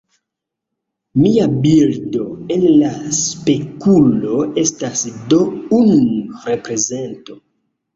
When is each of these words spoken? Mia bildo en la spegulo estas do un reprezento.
Mia 1.23 1.43
bildo 1.65 2.25
en 2.57 2.67
la 2.79 2.91
spegulo 3.21 4.41
estas 4.67 5.09
do 5.33 5.43
un 5.85 5.97
reprezento. 6.53 7.43